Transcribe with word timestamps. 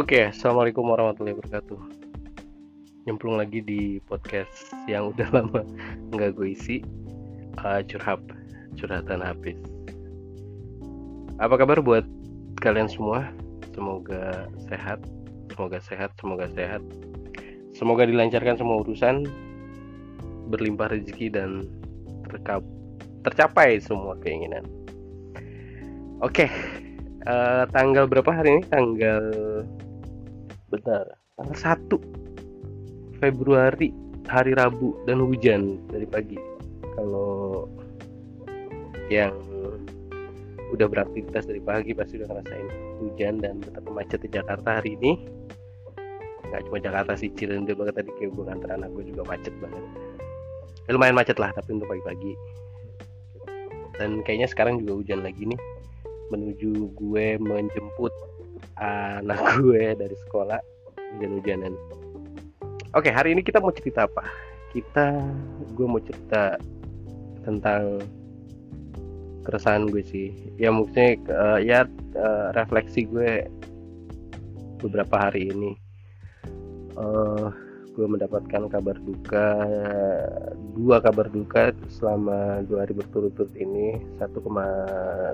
Oke, 0.00 0.32
assalamualaikum 0.32 0.88
warahmatullahi 0.88 1.36
wabarakatuh. 1.36 1.76
Nyemplung 3.04 3.36
lagi 3.36 3.60
di 3.60 4.00
podcast 4.08 4.72
yang 4.88 5.12
udah 5.12 5.28
lama 5.36 5.60
nggak 6.08 6.40
gue 6.40 6.56
isi, 6.56 6.80
uh, 7.60 7.84
curhat, 7.84 8.16
curhatan 8.80 9.20
habis. 9.20 9.60
Apa 11.36 11.60
kabar 11.60 11.84
buat 11.84 12.08
kalian 12.64 12.88
semua? 12.88 13.28
Semoga 13.76 14.48
sehat, 14.72 15.04
semoga 15.52 15.84
sehat, 15.84 16.16
semoga 16.16 16.48
sehat. 16.48 16.80
Semoga 17.76 18.08
dilancarkan 18.08 18.56
semua 18.56 18.80
urusan, 18.80 19.28
berlimpah 20.48 20.96
rezeki 20.96 21.28
dan 21.28 21.68
terkap, 22.24 22.64
tercapai 23.28 23.76
semua 23.84 24.16
keinginan. 24.24 24.64
Oke, 26.24 26.48
uh, 27.28 27.68
tanggal 27.68 28.08
berapa 28.08 28.32
hari 28.32 28.48
ini? 28.56 28.64
Tanggal 28.64 29.28
bentar, 30.70 31.02
tanggal 31.34 31.76
1 31.90 33.18
Februari 33.18 33.90
hari 34.30 34.54
Rabu 34.54 34.94
dan 35.04 35.18
hujan 35.18 35.82
dari 35.90 36.06
pagi. 36.06 36.38
Kalau 36.94 37.66
yang 39.10 39.34
udah 40.70 40.86
beraktivitas 40.86 41.50
dari 41.50 41.58
pagi 41.58 41.90
pasti 41.90 42.22
udah 42.22 42.30
ngerasain 42.30 42.68
hujan 43.02 43.42
dan 43.42 43.58
betapa 43.58 43.90
macet 43.90 44.22
di 44.22 44.30
Jakarta 44.30 44.78
hari 44.78 44.94
ini. 44.94 45.18
Gak 46.54 46.70
cuma 46.70 46.78
Jakarta 46.78 47.18
sih, 47.18 47.34
Cirende 47.34 47.74
banget 47.74 48.02
tadi 48.02 48.10
kayak 48.22 48.30
gue 48.30 48.44
nganter 48.46 48.70
gue 48.78 49.04
juga 49.10 49.22
macet 49.26 49.54
banget. 49.58 49.82
Ya, 50.86 50.90
lumayan 50.94 51.18
macet 51.18 51.38
lah, 51.42 51.50
tapi 51.54 51.74
untuk 51.74 51.90
pagi-pagi. 51.90 52.32
Dan 53.98 54.22
kayaknya 54.22 54.46
sekarang 54.46 54.82
juga 54.82 55.02
hujan 55.02 55.26
lagi 55.26 55.50
nih 55.50 55.60
menuju 56.30 56.94
gue 56.94 57.26
menjemput 57.42 58.14
anak 58.80 59.38
gue 59.60 59.94
dari 59.94 60.16
sekolah 60.26 60.60
hujan-hujanan. 61.16 61.76
Oke, 62.96 63.12
hari 63.12 63.36
ini 63.36 63.46
kita 63.46 63.62
mau 63.62 63.70
cerita 63.70 64.08
apa? 64.08 64.26
Kita 64.74 65.14
gue 65.76 65.86
mau 65.86 66.02
cerita 66.02 66.58
tentang 67.46 68.02
keresahan 69.46 69.86
gue 69.86 70.02
sih. 70.02 70.34
Ya 70.58 70.74
maksudnya 70.74 71.16
uh, 71.30 71.58
ya 71.62 71.86
uh, 72.18 72.50
refleksi 72.56 73.06
gue 73.06 73.46
beberapa 74.82 75.28
hari 75.28 75.52
ini. 75.54 75.76
Uh, 76.98 77.52
gue 77.90 78.06
mendapatkan 78.06 78.70
kabar 78.70 78.96
duka 79.02 79.60
dua 80.78 81.02
kabar 81.02 81.26
duka 81.28 81.74
selama 81.90 82.62
dua 82.64 82.86
hari 82.86 82.94
berturut-turut 82.96 83.50
ini 83.58 83.98
satu 84.16 84.40
kema 84.40 84.66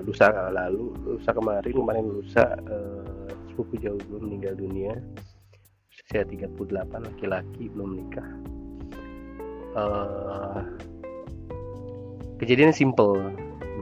lusa 0.03 0.33
lalu 0.51 0.91
lusa 1.05 1.31
kemarin 1.31 1.71
kemarin 1.71 2.05
lusa 2.09 2.57
uh, 2.67 3.05
sepupu 3.57 3.81
jauh 3.81 3.97
gue 3.97 4.19
meninggal 4.21 4.53
dunia. 4.53 4.93
Usia 5.89 6.21
38 6.21 6.53
laki-laki 6.93 7.73
belum 7.73 7.97
nikah 7.97 8.29
uh, 9.77 10.61
kejadian 12.41 12.73
simple. 12.73 13.17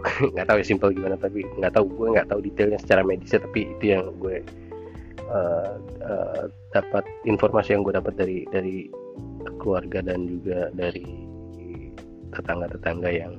Nggak 0.36 0.48
tahu 0.48 0.58
ya 0.62 0.66
simple 0.68 0.94
gimana 0.94 1.18
tapi 1.18 1.42
nggak 1.58 1.74
tahu 1.74 1.90
gue 1.90 2.08
nggak 2.14 2.30
tahu 2.30 2.40
detailnya 2.46 2.78
secara 2.78 3.02
medisnya 3.02 3.42
tapi 3.42 3.74
itu 3.74 3.90
yang 3.90 4.14
gue 4.22 4.38
uh, 5.34 5.82
uh, 6.06 6.46
dapat 6.78 7.02
informasi 7.26 7.74
yang 7.74 7.82
gue 7.82 7.96
dapat 7.98 8.14
dari 8.14 8.46
dari 8.54 8.86
keluarga 9.58 10.06
dan 10.06 10.30
juga 10.30 10.70
dari 10.78 11.26
tetangga-tetangga 12.38 13.10
yang 13.10 13.34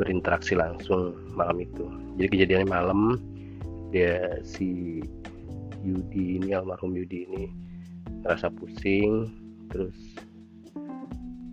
berinteraksi 0.00 0.56
langsung 0.56 1.12
malam 1.36 1.60
itu. 1.60 1.84
Jadi 2.16 2.28
kejadiannya 2.32 2.68
malam 2.72 3.20
dia 3.92 4.40
si 4.40 4.98
Yudi 5.84 6.40
ini 6.40 6.56
almarhum 6.56 6.96
Yudi 6.96 7.28
ini 7.28 7.44
ngerasa 8.24 8.48
pusing 8.56 9.28
terus 9.68 9.94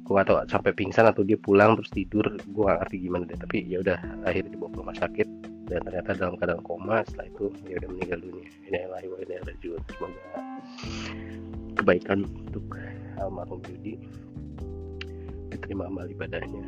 gue 0.09 0.17
gak 0.17 0.25
tau 0.25 0.41
sampai 0.49 0.73
pingsan 0.73 1.05
atau 1.05 1.21
dia 1.21 1.37
pulang 1.37 1.77
terus 1.77 1.93
tidur 1.93 2.25
gue 2.25 2.63
gak 2.65 2.81
ngerti 2.81 2.95
gimana 3.05 3.29
deh. 3.29 3.37
Tapi 3.37 3.67
ya 3.69 3.77
udah 3.83 3.99
akhirnya 4.25 4.57
dibawa 4.57 4.69
ke 4.73 4.77
rumah 4.81 4.97
sakit 4.97 5.27
dan 5.69 5.85
ternyata 5.85 6.17
dalam 6.17 6.33
keadaan 6.41 6.65
koma 6.65 7.05
setelah 7.05 7.29
itu 7.29 7.45
dia 7.67 7.75
udah 7.77 7.89
meninggal 7.93 8.19
dunia. 8.25 8.47
Ini 8.65 8.77
yang 8.81 8.89
wa 8.89 9.17
ini 9.21 9.33
rajiun 9.37 9.81
semoga 9.93 10.23
kebaikan 11.77 12.19
untuk 12.25 12.65
almarhum 13.21 13.61
Yudi 13.69 14.01
diterima 15.53 15.85
amal 15.91 16.09
ibadahnya 16.09 16.63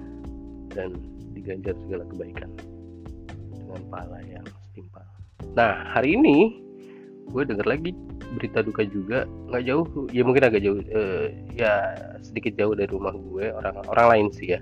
dan 0.73 0.94
diganjar 1.34 1.73
segala 1.88 2.03
kebaikan 2.12 2.51
dengan 3.50 3.81
pahala 3.90 4.19
yang 4.29 4.46
setimpal 4.69 5.21
nah 5.53 5.84
hari 5.91 6.16
ini 6.16 6.62
gue 7.31 7.44
denger 7.47 7.68
lagi 7.68 7.91
berita 8.35 8.63
duka 8.63 8.88
juga. 8.88 9.28
Nggak 9.52 9.63
jauh 9.68 9.85
ya 10.12 10.22
mungkin 10.24 10.44
agak 10.47 10.62
jauh 10.63 10.79
uh, 10.79 11.28
ya 11.56 11.96
sedikit 12.24 12.56
jauh 12.56 12.75
dari 12.75 12.88
rumah 12.91 13.12
gue. 13.16 13.52
Orang 13.52 13.75
orang 13.88 14.07
lain 14.12 14.28
sih 14.31 14.56
ya. 14.56 14.59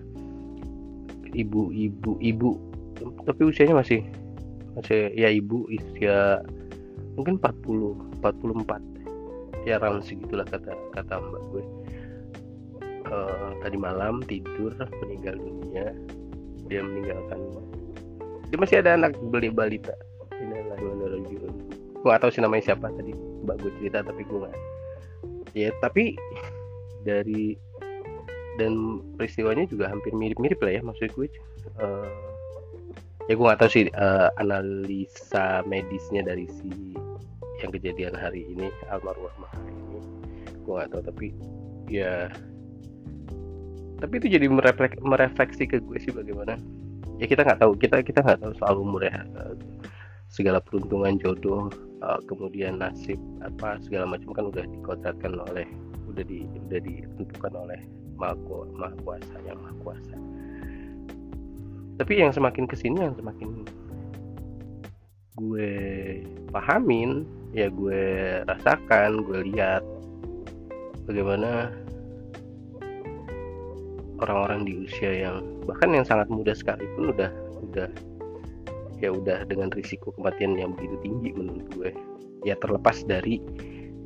Ibu 1.30 1.74
ibu. 1.74 2.18
Ibu 2.18 2.50
tapi 3.24 3.48
usianya 3.48 3.80
masih 3.80 4.04
masih 4.76 5.16
ya 5.16 5.32
ibu 5.32 5.64
usia 5.72 6.44
mungkin 7.16 7.40
40 7.40 8.20
44 8.20 9.64
ya 9.64 9.80
round 9.80 10.04
segitulah 10.04 10.44
kata 10.48 10.74
kata 10.96 11.14
mbak 11.20 11.44
gue. 11.54 11.64
Uh, 13.10 13.58
tadi 13.66 13.78
malam 13.80 14.22
tidur 14.26 14.76
meninggal 15.02 15.38
dunia. 15.38 15.94
Dia 16.70 16.86
meninggalkan 16.86 17.40
dia 18.50 18.58
masih 18.58 18.82
ada 18.82 18.98
anak 18.98 19.14
beli 19.30 19.54
balita 19.54 19.94
gue 22.00 22.08
gak 22.08 22.22
tahu 22.24 22.32
sih 22.32 22.42
namanya 22.42 22.72
siapa 22.72 22.88
tadi. 22.96 23.12
Mbak 23.44 23.56
gue 23.60 23.72
cerita 23.80 24.00
tapi 24.04 24.24
gue 24.24 24.40
gak 24.40 24.56
ya 25.58 25.70
tapi 25.82 26.14
dari 27.04 27.58
dan 28.62 29.02
peristiwanya 29.16 29.66
juga 29.66 29.90
hampir 29.90 30.12
mirip-mirip 30.14 30.60
lah 30.62 30.74
ya 30.78 30.82
maksud 30.84 31.10
gue 31.16 31.28
uh, 31.80 32.08
ya 33.28 33.34
gue 33.36 33.46
gak 33.46 33.60
tahu 33.60 33.70
sih 33.72 33.84
uh, 33.96 34.32
analisa 34.40 35.64
medisnya 35.68 36.24
dari 36.24 36.48
si 36.48 36.96
yang 37.60 37.76
kejadian 37.76 38.16
hari 38.16 38.48
ini 38.48 38.72
almarhumah 38.88 39.52
hari 39.52 39.74
ini. 39.76 40.00
Gue 40.64 40.74
gak 40.80 40.90
tahu 40.96 41.02
tapi 41.04 41.28
ya 41.92 42.32
tapi 44.00 44.16
itu 44.16 44.32
jadi 44.32 44.48
mereflek, 44.48 44.96
merefleksi 45.04 45.68
ke 45.68 45.84
gue 45.84 45.98
sih 46.00 46.16
bagaimana. 46.16 46.56
Ya 47.20 47.28
kita 47.28 47.44
nggak 47.44 47.60
tahu 47.60 47.76
kita 47.76 48.00
kita 48.00 48.24
nggak 48.24 48.40
tahu 48.40 48.56
soal 48.56 48.80
umur 48.80 49.04
ya 49.04 49.28
segala 50.40 50.64
peruntungan 50.64 51.20
jodoh 51.20 51.68
uh, 52.00 52.24
kemudian 52.24 52.80
nasib 52.80 53.20
apa 53.44 53.76
segala 53.84 54.16
macam 54.16 54.32
kan 54.32 54.48
udah 54.48 54.64
dikodratkan 54.64 55.36
oleh 55.52 55.68
udah 56.08 56.24
di 56.24 56.48
udah 56.48 56.80
ditentukan 56.80 57.54
oleh 57.60 57.80
maha, 58.16 58.40
kuasa 59.04 59.36
yang 59.44 59.60
maha 59.60 59.76
kuasa. 59.84 60.16
Tapi 62.00 62.14
yang 62.16 62.32
semakin 62.32 62.64
ke 62.64 62.80
sini 62.80 63.04
yang 63.04 63.16
semakin 63.20 63.68
gue 65.36 65.72
pahamin 66.56 67.28
ya 67.52 67.68
gue 67.68 68.04
rasakan 68.48 69.24
gue 69.24 69.40
lihat 69.52 69.84
bagaimana 71.08 71.72
orang-orang 74.20 74.68
di 74.68 74.74
usia 74.84 75.28
yang 75.28 75.44
bahkan 75.64 75.96
yang 75.96 76.04
sangat 76.04 76.28
muda 76.28 76.52
sekalipun 76.52 77.16
udah 77.16 77.32
udah 77.64 77.88
ya 79.00 79.10
udah 79.16 79.48
dengan 79.48 79.72
risiko 79.72 80.12
kematian 80.16 80.60
yang 80.60 80.76
begitu 80.76 80.96
tinggi 81.04 81.30
menurut 81.36 81.68
gue. 81.76 81.92
Ya 82.48 82.56
terlepas 82.60 83.04
dari 83.04 83.44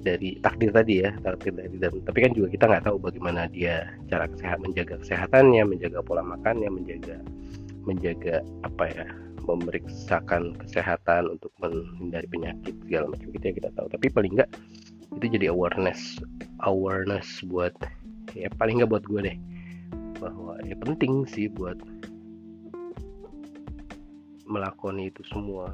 dari 0.04 0.36
takdir 0.44 0.76
tadi 0.76 1.00
ya 1.00 1.16
takdir 1.24 1.56
tadi 1.56 1.80
dan 1.80 1.96
tapi 2.04 2.28
kan 2.28 2.32
juga 2.36 2.52
kita 2.52 2.66
nggak 2.68 2.86
tahu 2.92 2.98
bagaimana 3.00 3.48
dia 3.48 3.88
cara 4.12 4.28
kesehatan 4.28 4.68
menjaga 4.68 5.00
kesehatannya 5.00 5.64
menjaga 5.64 6.04
pola 6.04 6.22
makannya 6.22 6.68
menjaga 6.68 7.24
menjaga 7.88 8.44
apa 8.68 8.92
ya 8.92 9.08
memeriksakan 9.44 10.56
kesehatan 10.64 11.28
untuk 11.28 11.52
menghindari 11.60 12.28
penyakit 12.32 12.76
segala 12.88 13.12
macam 13.12 13.28
gitu 13.32 13.44
ya 13.44 13.54
kita 13.56 13.70
tahu. 13.76 13.88
Tapi 13.92 14.08
paling 14.12 14.34
nggak 14.40 14.52
itu 15.14 15.26
jadi 15.30 15.54
awareness 15.54 16.18
awareness 16.66 17.44
buat 17.46 17.76
ya 18.34 18.50
paling 18.60 18.84
nggak 18.84 18.92
buat 18.92 19.04
gue 19.08 19.20
deh. 19.24 19.38
Bahwa 20.20 20.56
ya 20.64 20.76
penting 20.80 21.28
sih 21.28 21.52
buat 21.52 21.76
melakoni 24.48 25.10
itu 25.10 25.22
semua. 25.32 25.72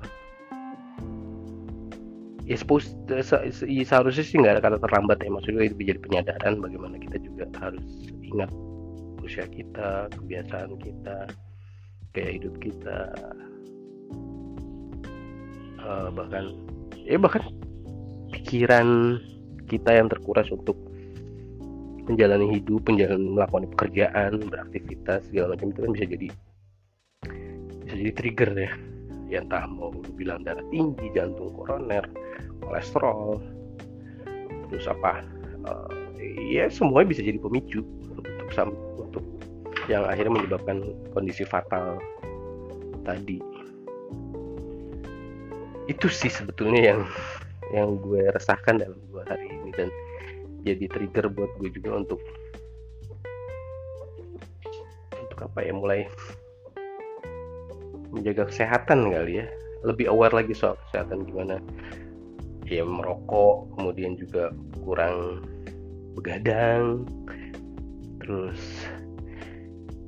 Ya 2.49 2.57
suppose 2.57 2.89
seharusnya 3.05 4.25
sih 4.25 4.41
nggak 4.41 4.57
ada 4.57 4.61
kata 4.65 4.77
terlambat 4.81 5.21
ya. 5.21 5.29
Maksudnya 5.29 5.69
itu 5.69 5.77
menjadi 5.77 5.99
penyadaran 6.01 6.53
bagaimana 6.57 6.95
kita 6.97 7.17
juga 7.21 7.45
harus 7.61 7.85
ingat 8.25 8.49
usia 9.21 9.45
kita 9.45 10.09
kebiasaan 10.17 10.73
kita 10.81 11.29
gaya 12.17 12.31
hidup 12.33 12.55
kita. 12.57 13.13
Uh, 15.79 16.09
bahkan 16.11 16.57
ya 17.05 17.21
bahkan 17.21 17.45
pikiran 18.33 19.17
kita 19.69 19.93
yang 19.93 20.09
terkuras 20.09 20.49
untuk 20.49 20.75
menjalani 22.09 22.57
hidup, 22.57 22.81
menjalani 22.89 23.37
melakukan 23.37 23.69
pekerjaan, 23.77 24.41
beraktivitas 24.49 25.29
segala 25.29 25.53
macam 25.53 25.69
itu 25.69 25.79
kan 25.85 25.91
bisa 25.93 26.05
jadi 26.09 26.27
jadi 27.99 28.11
trigger 28.15 28.51
ya. 28.55 28.71
ya 29.29 29.37
entah 29.43 29.67
mau 29.67 29.91
bilang 30.15 30.41
darah 30.41 30.63
tinggi 30.71 31.11
jantung 31.13 31.51
koroner 31.53 32.01
kolesterol 32.63 33.37
terus 34.71 34.85
apa 34.89 35.21
uh, 35.67 35.91
ya 36.49 36.71
semuanya 36.71 37.13
bisa 37.13 37.21
jadi 37.21 37.37
pemicu 37.37 37.83
untuk 38.09 38.25
untuk 38.97 39.23
yang 39.85 40.05
akhirnya 40.05 40.41
menyebabkan 40.41 40.81
kondisi 41.13 41.45
fatal 41.45 42.01
tadi 43.05 43.37
itu 45.89 46.07
sih 46.09 46.29
sebetulnya 46.29 46.93
yang 46.93 47.01
yang 47.73 47.97
gue 48.01 48.29
resahkan 48.33 48.81
dalam 48.81 48.97
dua 49.09 49.25
hari 49.29 49.45
ini 49.49 49.69
dan 49.73 49.89
jadi 50.65 50.85
trigger 50.89 51.29
buat 51.33 51.49
gue 51.57 51.69
juga 51.73 52.01
untuk 52.01 52.21
untuk 55.17 55.39
apa 55.45 55.59
ya 55.65 55.73
mulai 55.73 56.05
menjaga 58.13 58.49
kesehatan 58.49 59.09
kali 59.09 59.43
ya. 59.43 59.45
Lebih 59.85 60.11
aware 60.11 60.35
lagi 60.35 60.53
soal 60.53 60.75
kesehatan 60.89 61.25
gimana. 61.25 61.61
Ya 62.69 62.85
merokok 62.85 63.73
kemudian 63.77 64.13
juga 64.19 64.53
kurang 64.85 65.41
begadang 66.13 67.07
terus 68.21 68.59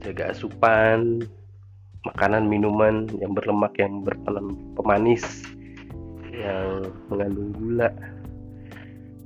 jaga 0.05 0.29
asupan 0.33 1.25
makanan 2.05 2.49
minuman 2.49 3.09
yang 3.21 3.33
berlemak 3.33 3.73
yang 3.77 4.01
berpemanis 4.05 5.45
yang 6.33 6.89
mengandung 7.09 7.53
gula. 7.53 7.89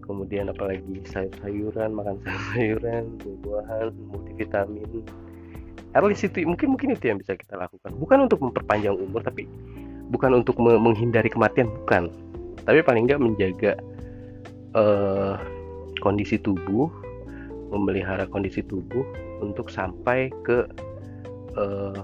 Kemudian 0.06 0.54
apalagi 0.54 1.02
sayur-sayuran 1.10 1.90
makan 1.92 2.22
sayur-sayuran 2.24 3.18
buah-buahan 3.20 3.90
multivitamin 4.14 5.02
at 5.96 6.04
least 6.04 6.28
itu 6.28 6.44
mungkin 6.44 6.76
mungkin 6.76 6.92
itu 6.92 7.08
yang 7.08 7.18
bisa 7.24 7.40
kita 7.40 7.56
lakukan. 7.56 7.96
Bukan 7.96 8.28
untuk 8.28 8.44
memperpanjang 8.44 9.00
umur 9.00 9.24
tapi 9.24 9.48
bukan 10.12 10.44
untuk 10.44 10.60
menghindari 10.60 11.32
kematian 11.32 11.72
bukan. 11.72 12.12
Tapi 12.68 12.84
paling 12.84 13.08
nggak 13.08 13.22
menjaga 13.24 13.80
uh, 14.76 15.40
kondisi 16.04 16.36
tubuh 16.36 16.92
memelihara 17.72 18.28
kondisi 18.28 18.62
tubuh 18.62 19.08
untuk 19.40 19.72
sampai 19.72 20.30
ke 20.44 20.68
uh, 21.56 22.04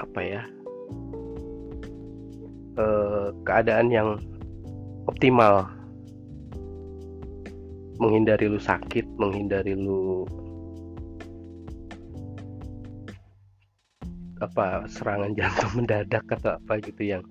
apa 0.00 0.20
ya 0.24 0.42
uh, 2.80 3.36
keadaan 3.44 3.92
yang 3.92 4.16
optimal. 5.04 5.68
Menghindari 7.98 8.46
lu 8.46 8.62
sakit 8.62 9.02
menghindari 9.18 9.74
lu 9.74 10.22
apa 14.38 14.86
serangan 14.86 15.34
jantung 15.38 15.72
mendadak 15.82 16.24
atau 16.38 16.56
apa 16.58 16.78
gitu 16.82 17.02
yang 17.16 17.22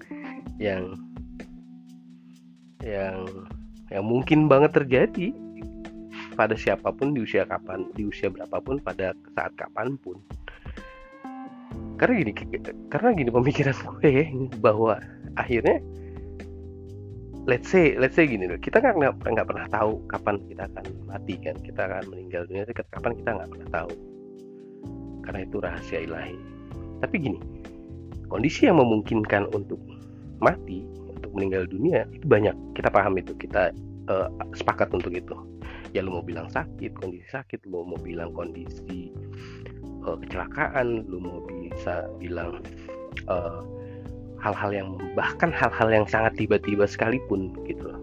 yang 0.60 0.84
yang 2.84 3.26
yang 3.88 4.04
mungkin 4.04 4.52
banget 4.52 4.76
terjadi 4.76 5.32
pada 6.38 6.54
siapa 6.54 6.94
pun 6.94 7.18
di 7.18 7.26
usia 7.26 7.48
kapan 7.48 7.90
di 7.98 8.06
usia 8.06 8.30
berapapun 8.30 8.78
pada 8.84 9.16
saat 9.34 9.54
kapan 9.58 9.98
pun. 9.98 10.22
Karena 11.98 12.22
gini 12.22 12.32
karena 12.94 13.10
gini 13.18 13.30
pemikiran 13.34 13.74
gue 13.74 14.30
bahwa 14.62 15.02
akhirnya 15.34 15.82
let's 17.50 17.74
say 17.74 17.98
let's 17.98 18.14
say 18.14 18.30
gini 18.30 18.46
loh 18.46 18.60
kita 18.62 18.78
nggak 18.78 19.18
nggak 19.18 19.48
pernah 19.50 19.66
tahu 19.74 19.98
kapan 20.06 20.38
kita 20.46 20.70
akan 20.70 20.86
mati 21.10 21.36
kan 21.42 21.58
kita 21.66 21.90
akan 21.90 22.06
meninggal 22.14 22.46
dunia 22.46 22.70
kapan 22.70 23.18
kita 23.18 23.30
nggak 23.34 23.50
pernah 23.50 23.70
tahu. 23.74 23.92
Karena 25.26 25.40
itu 25.44 25.58
rahasia 25.60 26.00
ilahi 26.06 26.57
tapi 27.04 27.16
gini 27.22 27.40
kondisi 28.28 28.68
yang 28.68 28.80
memungkinkan 28.80 29.50
untuk 29.56 29.80
mati 30.44 30.86
untuk 31.10 31.34
meninggal 31.34 31.66
dunia 31.66 32.06
itu 32.14 32.26
banyak. 32.30 32.54
Kita 32.78 32.94
paham 32.94 33.18
itu 33.18 33.34
kita 33.40 33.74
uh, 34.12 34.30
sepakat 34.54 34.94
untuk 34.94 35.16
itu. 35.16 35.34
Ya 35.96 36.04
lu 36.04 36.14
mau 36.14 36.24
bilang 36.26 36.52
sakit 36.52 37.00
kondisi 37.00 37.26
sakit 37.32 37.64
lu 37.66 37.82
mau 37.88 37.98
bilang 37.98 38.36
kondisi 38.36 39.10
uh, 40.06 40.20
kecelakaan 40.20 41.08
lu 41.10 41.18
mau 41.24 41.40
bisa 41.48 42.06
bilang 42.20 42.60
eh, 43.28 43.60
hal-hal 44.38 44.72
yang 44.72 44.90
bahkan 45.18 45.50
hal-hal 45.50 45.90
yang 45.90 46.06
sangat 46.06 46.36
tiba-tiba 46.38 46.86
sekalipun 46.86 47.56
gitu 47.66 47.82
loh. 47.88 48.02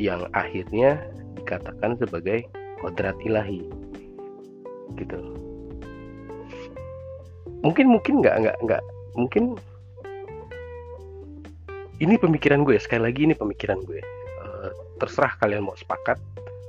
Yang 0.00 0.26
akhirnya 0.34 0.98
dikatakan 1.38 2.00
sebagai 2.00 2.48
kodrat 2.82 3.14
ilahi 3.22 3.62
gitu 4.98 5.20
mungkin 7.62 7.86
mungkin 7.94 8.14
nggak 8.20 8.36
nggak 8.42 8.56
nggak. 8.66 8.82
Mungkin 9.14 9.56
ini 12.02 12.14
pemikiran 12.18 12.66
gue. 12.66 12.76
Sekali 12.76 13.08
lagi 13.08 13.30
ini 13.30 13.34
pemikiran 13.38 13.78
gue. 13.86 14.02
Uh, 14.42 14.70
terserah 14.98 15.38
kalian 15.38 15.64
mau 15.64 15.78
sepakat 15.78 16.18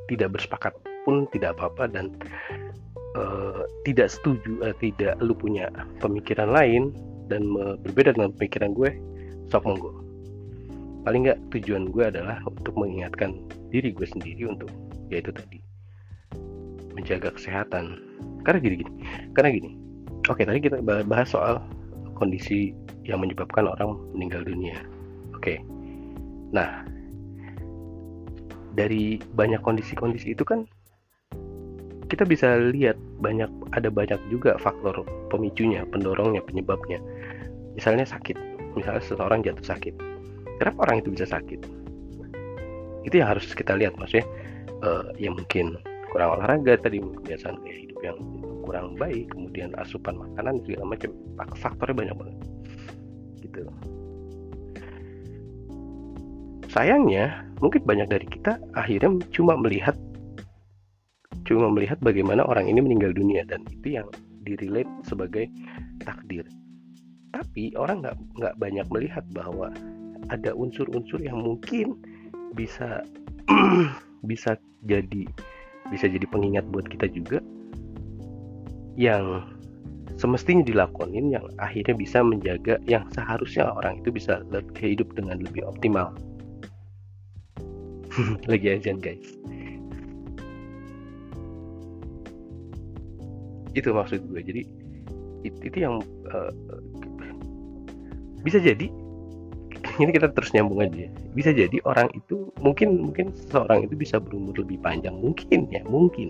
tidak 0.08 0.38
bersepakat 0.38 0.74
pun 1.04 1.26
tidak 1.34 1.58
apa-apa 1.58 1.90
dan 1.90 2.14
uh, 3.18 3.66
tidak 3.84 4.14
setuju 4.14 4.62
uh, 4.62 4.76
tidak 4.78 5.18
lu 5.20 5.34
punya 5.34 5.68
pemikiran 6.00 6.54
lain 6.54 6.94
dan 7.28 7.50
berbeda 7.82 8.14
dengan 8.14 8.32
pemikiran 8.38 8.72
gue 8.78 8.94
sok 9.50 9.66
monggo. 9.66 9.92
Paling 11.04 11.28
nggak 11.28 11.40
tujuan 11.52 11.92
gue 11.92 12.04
adalah 12.08 12.40
untuk 12.48 12.78
mengingatkan 12.80 13.36
diri 13.74 13.92
gue 13.92 14.08
sendiri 14.08 14.48
untuk 14.48 14.70
yaitu 15.12 15.34
tadi 15.34 15.60
menjaga 16.94 17.34
kesehatan. 17.34 17.98
Karena 18.46 18.60
gini 18.60 18.76
gini. 18.86 18.92
Karena 19.34 19.50
gini 19.50 19.84
oke 20.30 20.42
tadi 20.44 20.60
kita 20.64 20.80
bahas 20.84 21.32
soal 21.32 21.60
kondisi 22.16 22.72
yang 23.04 23.20
menyebabkan 23.20 23.68
orang 23.68 24.00
meninggal 24.16 24.46
dunia 24.48 24.80
Oke. 25.44 25.60
Nah, 26.56 26.88
dari 28.80 29.20
banyak 29.36 29.60
kondisi-kondisi 29.60 30.32
itu 30.32 30.48
kan 30.48 30.64
kita 32.08 32.24
bisa 32.24 32.56
lihat 32.72 32.96
banyak 33.20 33.52
ada 33.76 33.92
banyak 33.92 34.16
juga 34.32 34.56
faktor 34.56 35.04
pemicunya, 35.28 35.84
pendorongnya, 35.84 36.40
penyebabnya. 36.48 37.04
Misalnya 37.76 38.08
sakit, 38.08 38.40
misalnya 38.80 39.04
seseorang 39.04 39.44
jatuh 39.44 39.68
sakit. 39.68 40.00
Kenapa 40.64 40.88
orang 40.88 41.04
itu 41.04 41.12
bisa 41.12 41.28
sakit? 41.28 41.60
Itu 43.04 43.20
yang 43.20 43.36
harus 43.36 43.52
kita 43.52 43.76
lihat, 43.76 44.00
maksudnya 44.00 44.24
uh, 44.80 45.12
ya 45.20 45.28
mungkin 45.28 45.76
kurang 46.08 46.40
olahraga 46.40 46.80
tadi, 46.80 47.04
kebiasaan 47.04 47.60
gaya 47.68 47.78
hidup 47.84 48.00
yang 48.00 48.16
kurang 48.64 48.96
baik, 48.96 49.30
kemudian 49.36 49.76
asupan 49.76 50.16
makanan 50.16 50.64
segala 50.64 50.96
macam, 50.96 51.12
faktornya 51.60 51.96
banyak 51.96 52.16
banget. 52.16 52.38
Gitu. 53.44 53.62
Sayangnya 56.74 57.46
mungkin 57.62 57.86
banyak 57.86 58.08
dari 58.10 58.26
kita 58.26 58.58
akhirnya 58.74 59.22
cuma 59.30 59.54
melihat 59.60 59.94
cuma 61.44 61.70
melihat 61.70 62.00
bagaimana 62.00 62.42
orang 62.48 62.72
ini 62.72 62.80
meninggal 62.82 63.14
dunia 63.14 63.44
dan 63.46 63.62
itu 63.70 64.00
yang 64.00 64.08
direlate 64.48 64.90
sebagai 65.06 65.46
takdir. 66.02 66.48
Tapi 67.36 67.76
orang 67.78 68.02
nggak 68.02 68.18
nggak 68.40 68.56
banyak 68.58 68.88
melihat 68.90 69.26
bahwa 69.36 69.70
ada 70.32 70.56
unsur-unsur 70.56 71.20
yang 71.20 71.44
mungkin 71.44 72.00
bisa 72.56 73.04
bisa 74.30 74.56
jadi 74.88 75.28
bisa 75.92 76.06
jadi 76.08 76.24
pengingat 76.32 76.64
buat 76.72 76.88
kita 76.88 77.12
juga 77.12 77.44
yang 78.94 79.42
semestinya 80.18 80.62
dilakonin 80.62 81.34
yang 81.34 81.46
akhirnya 81.58 81.98
bisa 81.98 82.22
menjaga 82.22 82.78
yang 82.86 83.04
seharusnya 83.12 83.74
orang 83.74 84.00
itu 84.02 84.14
bisa 84.14 84.46
hidup 84.78 85.10
dengan 85.18 85.42
lebih 85.42 85.66
optimal. 85.66 86.14
Lagi 88.52 88.68
ajan 88.78 89.02
guys. 89.02 89.26
Itu 93.74 93.90
maksud 93.90 94.22
gue. 94.30 94.42
Jadi 94.46 94.62
itu, 95.44 95.60
itu 95.66 95.78
yang 95.82 95.98
uh, 96.30 96.54
bisa 98.46 98.62
jadi 98.62 98.86
ini 100.02 100.12
kita 100.14 100.30
terus 100.32 100.54
nyambung 100.54 100.86
aja 100.86 101.10
bisa 101.34 101.52
jadi 101.52 101.76
orang 101.84 102.08
itu 102.14 102.54
mungkin 102.62 103.10
mungkin 103.10 103.34
seseorang 103.34 103.90
itu 103.90 103.98
bisa 103.98 104.22
berumur 104.22 104.54
lebih 104.62 104.78
panjang. 104.80 105.18
Mungkin 105.18 105.74
ya 105.74 105.82
mungkin 105.90 106.30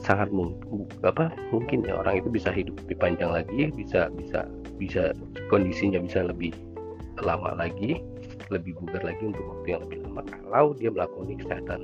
sangat 0.00 0.32
mungkin 0.32 0.56
apa 1.04 1.28
mungkin 1.52 1.84
ya 1.84 2.00
orang 2.00 2.24
itu 2.24 2.28
bisa 2.32 2.48
hidup 2.48 2.74
lebih 2.84 2.96
panjang 2.96 3.30
lagi 3.30 3.68
bisa 3.72 4.08
bisa 4.16 4.48
bisa 4.80 5.12
kondisinya 5.52 6.00
bisa 6.00 6.24
lebih 6.24 6.56
lama 7.20 7.52
lagi 7.52 8.00
lebih 8.50 8.74
bugar 8.82 9.00
lagi 9.06 9.22
untuk 9.22 9.44
waktu 9.46 9.66
yang 9.78 9.80
lebih 9.86 9.98
lama. 10.04 10.20
Kalau 10.26 10.74
dia 10.74 10.90
melakukan 10.90 11.38
kesehatan 11.38 11.80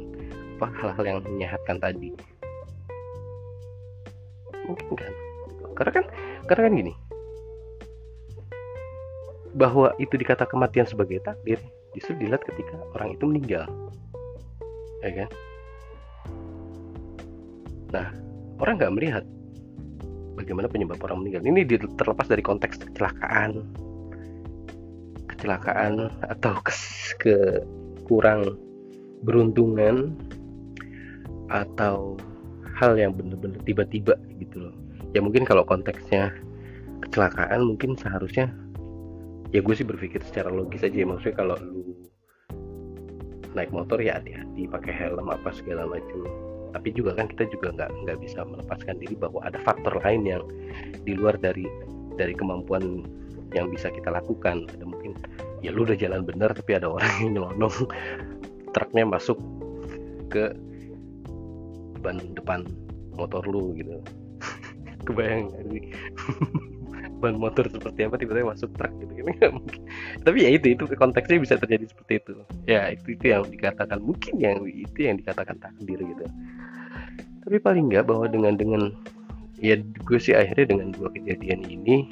apa 0.56 0.66
hal-hal 0.82 1.04
yang 1.04 1.18
menyehatkan 1.23 1.76
tadi? 1.78 2.11
Mungkin 4.66 4.94
kan? 4.99 5.12
Karena 5.78 5.92
kan 5.94 6.04
karena 6.50 6.62
kan 6.66 6.73
gini. 6.75 6.92
Bahwa 9.56 9.94
itu 9.96 10.18
dikata 10.18 10.44
kematian 10.44 10.85
sebagai 10.85 11.23
takdir 11.23 11.62
justru 11.96 12.12
dilihat 12.18 12.42
ketika 12.44 12.76
orang 12.99 13.14
itu 13.14 13.25
meninggal. 13.25 13.64
Ya 15.06 15.25
kan 15.25 15.30
nah 17.95 18.11
orang 18.59 18.81
nggak 18.81 18.95
melihat 18.95 19.25
bagaimana 20.37 20.69
penyebab 20.69 21.00
orang 21.09 21.25
meninggal. 21.25 21.43
Ini 21.43 21.64
terlepas 21.97 22.28
dari 22.28 22.45
konteks 22.45 22.76
kecelakaan. 22.85 23.64
Kecelakaan 25.33 26.12
atau 26.28 26.55
kes, 26.62 27.12
ke 27.19 27.64
kurang 28.05 28.61
beruntungan 29.25 30.14
atau 31.50 32.14
hal 32.76 32.95
yang 33.00 33.16
benar-benar 33.16 33.59
tiba-tiba 33.64 34.14
gitu 34.37 34.69
loh. 34.69 34.75
Ya 35.16 35.25
mungkin 35.25 35.49
kalau 35.49 35.64
konteksnya 35.64 36.31
kecelakaan 37.00 37.64
mungkin 37.64 37.97
seharusnya 37.97 38.52
ya 39.50 39.64
gue 39.64 39.75
sih 39.75 39.87
berpikir 39.88 40.21
secara 40.25 40.52
logis 40.52 40.85
aja 40.85 40.97
ya. 40.97 41.09
Maksudnya 41.09 41.37
kalau 41.37 41.57
lu 41.61 41.97
naik 43.57 43.73
motor 43.73 43.97
ya 44.05 44.21
hati-hati 44.21 44.69
pakai 44.69 44.93
helm 44.93 45.33
apa 45.33 45.49
segala 45.57 45.88
macam 45.88 46.28
tapi 46.76 46.92
juga 46.92 47.16
kan 47.16 47.25
kita 47.25 47.49
juga 47.49 47.73
nggak 47.73 47.90
nggak 48.04 48.18
bisa 48.21 48.45
melepaskan 48.45 49.00
diri 49.00 49.16
bahwa 49.16 49.40
ada 49.40 49.56
faktor 49.64 49.97
lain 50.04 50.28
yang 50.28 50.45
di 51.09 51.16
luar 51.16 51.40
dari 51.40 51.64
dari 52.21 52.37
kemampuan 52.37 53.00
yang 53.56 53.73
bisa 53.73 53.88
kita 53.88 54.12
lakukan. 54.12 54.68
Ada 54.68 54.85
mungkin 54.85 55.16
ya 55.64 55.73
lu 55.73 55.88
udah 55.88 55.97
jalan 55.97 56.28
bener 56.28 56.52
tapi 56.52 56.76
ada 56.76 56.92
orang 56.92 57.09
yang 57.25 57.40
nyelonong 57.40 57.73
truknya 58.76 59.09
masuk 59.09 59.40
ke 60.28 60.52
ban 62.04 62.21
depan 62.37 62.68
motor 63.16 63.40
lu 63.49 63.73
gitu. 63.73 63.97
Kebayang 65.09 65.49
ini 65.64 65.97
ban 67.25 67.40
motor 67.40 67.64
seperti 67.73 68.04
apa 68.04 68.21
tiba-tiba 68.21 68.52
masuk 68.52 68.68
truk 68.76 68.92
gitu 69.00 69.16
kan 69.40 69.56
mungkin. 69.56 69.80
Tapi 70.21 70.38
ya 70.45 70.50
itu 70.52 70.76
itu 70.76 70.85
konteksnya 70.92 71.40
bisa 71.40 71.56
terjadi 71.56 71.88
seperti 71.88 72.21
itu. 72.21 72.33
Ya 72.68 72.92
itu 72.92 73.16
itu 73.16 73.33
yang 73.33 73.49
dikatakan 73.49 74.04
mungkin 74.04 74.37
yang 74.37 74.61
itu 74.68 75.09
yang 75.09 75.16
dikatakan 75.16 75.56
takdir 75.56 76.04
gitu 76.04 76.28
tapi 77.47 77.62
paling 77.62 77.87
nggak 77.87 78.11
bahwa 78.11 78.26
dengan 78.26 78.59
dengan 78.59 78.91
ya 79.62 79.79
gue 79.79 80.19
sih 80.19 80.35
akhirnya 80.35 80.75
dengan 80.75 80.91
dua 80.91 81.15
kejadian 81.15 81.62
ini 81.62 82.11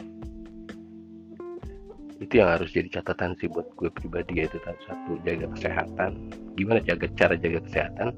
itu 2.22 2.38
yang 2.40 2.54
harus 2.54 2.70
jadi 2.70 2.88
catatan 2.88 3.34
sih 3.42 3.50
buat 3.50 3.66
gue 3.74 3.90
pribadi 3.90 4.40
yaitu 4.40 4.56
satu 4.62 5.18
jaga 5.26 5.50
kesehatan. 5.58 6.32
Gimana 6.56 6.80
jaga 6.80 7.10
cara 7.18 7.34
jaga 7.36 7.60
kesehatan? 7.68 8.16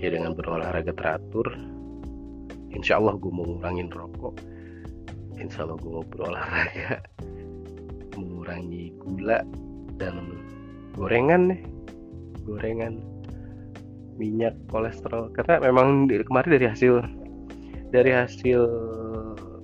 Ya 0.00 0.08
dengan 0.14 0.32
berolahraga 0.32 0.94
teratur. 0.96 1.44
Insya 2.72 2.96
Allah 2.96 3.20
gue 3.20 3.28
mau 3.28 3.44
ngurangin 3.44 3.92
rokok. 3.92 4.38
Insya 5.36 5.68
Allah 5.68 5.76
gue 5.76 5.90
mau 5.92 6.06
berolahraga. 6.06 7.04
Mengurangi 8.16 8.96
gula 8.96 9.44
dan 10.00 10.40
gorengan 10.96 11.52
nih. 11.52 11.60
Gorengan 12.48 12.96
minyak 14.20 14.52
kolesterol. 14.68 15.32
Karena 15.32 15.64
memang 15.64 16.12
kemarin 16.28 16.50
dari 16.60 16.66
hasil 16.68 17.00
dari 17.88 18.12
hasil 18.12 18.60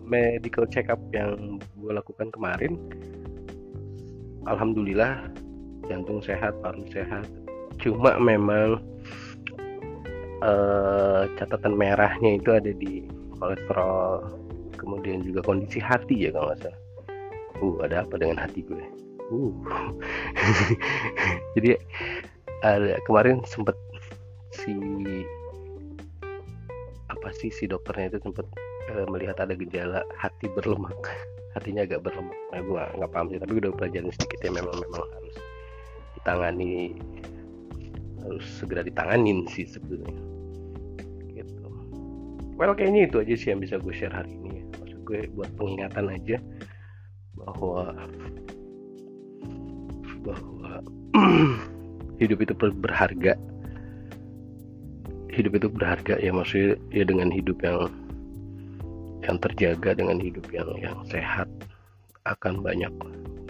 medical 0.08 0.64
check 0.66 0.88
up 0.88 0.98
yang 1.12 1.60
gue 1.76 1.92
lakukan 1.92 2.30
kemarin 2.32 2.78
alhamdulillah 4.46 5.26
jantung 5.90 6.22
sehat 6.22 6.54
paru 6.62 6.86
sehat. 6.90 7.26
Cuma 7.82 8.16
memang 8.16 8.80
uh, 10.40 11.28
catatan 11.36 11.74
merahnya 11.76 12.40
itu 12.40 12.50
ada 12.54 12.72
di 12.72 13.04
kolesterol 13.36 14.32
kemudian 14.78 15.26
juga 15.26 15.44
kondisi 15.44 15.82
hati 15.82 16.26
ya 16.26 16.30
kalau 16.32 16.50
nggak 16.54 16.60
salah. 16.64 16.80
Uh 17.56 17.76
ada 17.84 18.04
apa 18.04 18.14
dengan 18.16 18.38
hati 18.40 18.60
gue? 18.64 18.84
Uh. 19.30 19.52
Jadi 21.58 21.76
ada 22.64 22.96
kemarin 23.04 23.42
sempet 23.44 23.76
si 24.66 24.74
apa 27.06 27.28
sih 27.38 27.54
si 27.54 27.70
dokternya 27.70 28.18
itu 28.18 28.18
sempat 28.26 28.46
uh, 28.90 29.06
melihat 29.06 29.38
ada 29.38 29.54
gejala 29.54 30.02
hati 30.18 30.50
berlemak. 30.50 30.98
Hatinya 31.54 31.86
agak 31.86 32.02
berlemak. 32.02 32.34
Nah 32.50 32.60
gue 32.60 32.82
nggak 32.98 33.10
paham 33.14 33.26
sih 33.30 33.38
tapi 33.38 33.50
gue 33.56 33.62
udah 33.70 33.74
pelajarin 33.78 34.10
sedikit 34.10 34.38
ya 34.42 34.50
memang 34.50 34.76
memang 34.82 35.06
harus 35.06 35.36
ditangani 36.18 36.98
harus 38.26 38.46
segera 38.58 38.82
ditanganin 38.82 39.46
sih 39.46 39.64
sebetulnya 39.64 40.10
gitu. 41.30 41.62
Well 42.58 42.74
kayaknya 42.74 43.06
itu 43.06 43.16
aja 43.22 43.34
sih 43.38 43.48
yang 43.54 43.62
bisa 43.62 43.78
gue 43.78 43.94
share 43.94 44.12
hari 44.12 44.34
ini 44.34 44.60
ya. 44.60 44.64
maksud 44.82 45.00
gue 45.06 45.18
buat 45.38 45.50
pengingatan 45.54 46.10
aja 46.10 46.36
bahwa 47.38 47.94
bahwa 50.26 50.82
hidup 52.20 52.42
itu 52.42 52.52
berharga 52.82 53.38
hidup 55.36 55.52
itu 55.60 55.68
berharga 55.68 56.16
ya 56.16 56.32
maksudnya 56.32 56.80
ya 56.88 57.04
dengan 57.04 57.28
hidup 57.28 57.60
yang 57.60 57.92
yang 59.20 59.36
terjaga 59.36 59.92
dengan 59.92 60.16
hidup 60.16 60.48
yang 60.48 60.68
yang 60.80 60.96
sehat 61.12 61.48
akan 62.24 62.64
banyak 62.64 62.90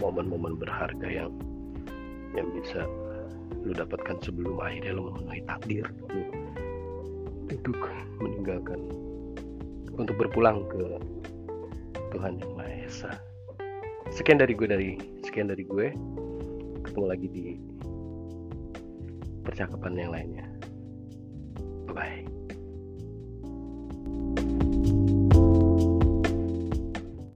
momen-momen 0.03 0.59
berharga 0.59 1.07
yang 1.07 1.31
yang 2.35 2.47
bisa 2.51 2.83
lu 3.63 3.71
dapatkan 3.71 4.19
sebelum 4.19 4.59
akhirnya 4.59 4.91
lu 4.93 5.09
memenuhi 5.09 5.41
takdir 5.47 5.87
lu 6.11 6.27
untuk 7.47 7.79
meninggalkan 8.19 8.79
untuk 9.97 10.15
berpulang 10.19 10.61
ke 10.69 10.99
Tuhan 12.13 12.39
yang 12.39 12.51
Maha 12.55 12.73
Esa. 12.87 13.11
Sekian 14.13 14.39
dari 14.39 14.55
gue 14.55 14.67
dari 14.69 14.89
sekian 15.25 15.51
dari 15.51 15.67
gue. 15.67 15.91
Ketemu 16.85 17.05
lagi 17.05 17.27
di 17.27 17.45
percakapan 19.43 19.93
yang 19.99 20.11
lainnya. 20.15 20.46
对。 21.97 22.36